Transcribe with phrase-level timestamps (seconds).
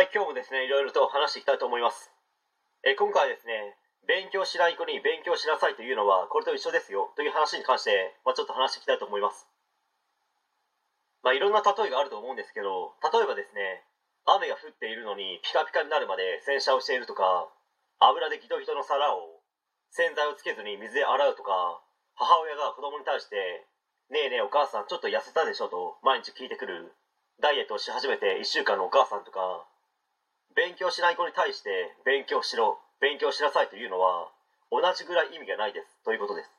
[0.00, 2.08] はい、今日もですね、いろいろと話していきたいと思います。
[2.88, 3.76] え今回はですね、
[4.08, 9.44] 勉強しない子に勉強しなさいというのは、これと一緒ですよという話に関して、まあ、ちょっと話していきたいと思います。
[11.20, 13.84] まあ、いろんな例えがあると思うんですけど、例えばですね、
[14.24, 17.52] 雨が降っているのにピカピカになるまで洗車をしているとか、
[18.00, 19.44] 油でギトギトの皿を
[19.92, 21.76] 洗剤をつけずに水で洗うとか、
[22.16, 23.36] 母親が子供に対して、
[24.08, 26.88] ねえねえお母さんちょっと痩せたでしょと毎日聞いてくる、
[27.44, 29.68] ダイエットをし始めて1週間のお母さんとか、
[30.56, 34.28] 勉強しない子に対して勉強しろ勉強しなさいというのは
[34.70, 35.86] 同じぐらい意味がないです。
[36.04, 36.50] ということです。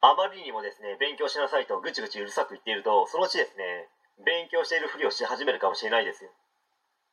[0.00, 3.88] あまりにもですね勉強しなさいとぐちぐちうるさく言っているとそのうちですね
[4.24, 6.30] 勉強しているふりをし始めるかもしれないですよ。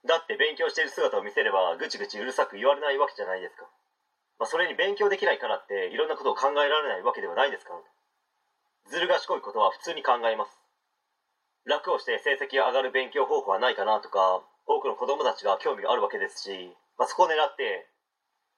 [0.06, 3.68] だって勉強している姿を見せればぐちぐちうるさく言われないわけじゃないですか、
[4.40, 7.80] まあ、それに勉強できないからっていろんなことを考えられないわけではないですから
[8.90, 10.62] ずる賢いことは普通に考えます。
[11.66, 17.88] 楽をして成績が上がる勉強方法はないかなとか多くの子供たちが興味があるわけですし、まあ、そこを狙って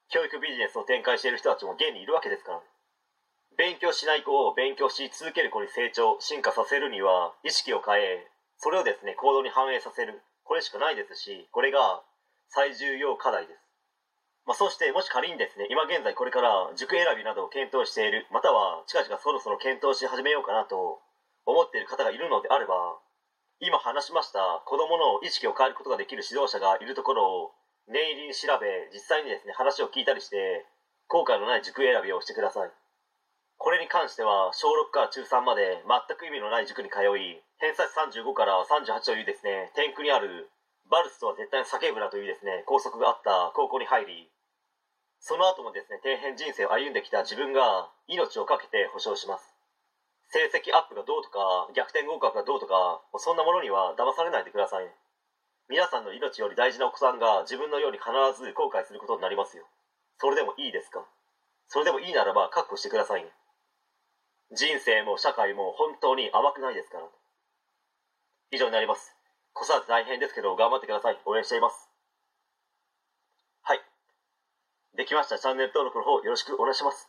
[0.09, 2.61] 教育ビジネスを展開している人たちも現にいるわけですから。
[3.57, 10.21] 勉強しない子を勉強し続ける子に成長進化させるには意識を変えそれをですね行動に反映させる。
[10.49, 12.01] これしかないですしこれが
[12.49, 13.61] 最重要課題です、
[14.47, 21.05] まあ、そしてもし仮にですね今現在これから塾選びなどを検討しているまたは近々そろそろ検討し始めようかなと
[21.45, 22.97] 思っている方がいるのであれば
[23.59, 27.51] 今話しました子供の意識を変えることができる指導者がいるところを
[27.91, 30.63] 念入りに調べ実際にですね話を聞いたりして
[31.11, 32.71] 後悔のない塾選びをしてください。
[33.59, 40.47] これに関しては小6から中3まで全く意味のない塾に通い偏差値35から38というですね天空にある
[40.87, 44.31] バルスとは絶対に叫ぶなというですね校則があった高校に入り
[45.19, 49.48] その後もですね底辺人生を歩んできた自分が命を懸けて保証します。
[50.29, 54.87] 成績アップがどうとか逆転合格がどうとかそんなものには騙されないでください
[55.69, 59.69] 皆さんの命より大事なお子さんが自分のように必ず後悔することになりますよ。
[60.17, 61.05] それでもいいですか？
[61.67, 63.29] それでもいいならば覚悟してくださいね。
[64.51, 67.05] 人生も社会も本当に甘くないですから。
[68.49, 69.13] 以上になります。
[69.53, 71.21] 子育て大変ですけど頑張ってください。
[71.25, 71.87] 応援しています。
[73.61, 73.81] はい。
[74.97, 75.37] できました。
[75.37, 77.07] チャンネル登録の方よろしくお願いします。